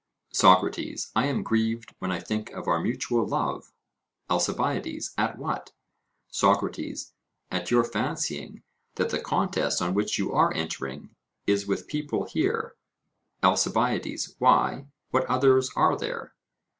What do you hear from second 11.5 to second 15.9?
with people here. ALCIBIADES: Why, what others